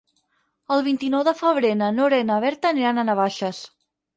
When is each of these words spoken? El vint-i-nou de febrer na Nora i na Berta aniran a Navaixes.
El 0.75 0.81
vint-i-nou 0.87 1.25
de 1.27 1.35
febrer 1.43 1.73
na 1.83 1.91
Nora 1.99 2.23
i 2.25 2.27
na 2.33 2.41
Berta 2.47 2.73
aniran 2.73 3.03
a 3.03 3.05
Navaixes. 3.11 3.63